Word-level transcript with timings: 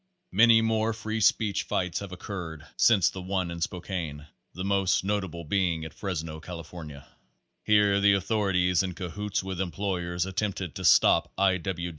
Many 0.31 0.61
more 0.63 0.93
free 0.93 1.21
speech 1.21 1.61
fights 1.61 1.99
have 1.99 2.11
occurred 2.11 2.65
since 2.75 3.11
the 3.11 3.21
one 3.21 3.51
in 3.51 3.61
Spokane, 3.61 4.25
the 4.51 4.63
most 4.63 5.03
notable 5.03 5.43
being 5.45 5.85
at 5.85 5.93
Fresno, 5.93 6.39
California. 6.39 7.07
Here 7.61 7.99
the 7.99 8.13
authorities 8.13 8.81
in 8.81 8.95
cahoots 8.95 9.43
with 9.43 9.61
em 9.61 9.69
ployers 9.69 10.25
attempted 10.25 10.73
to 10.73 10.85
stop 10.85 11.31
I. 11.37 11.61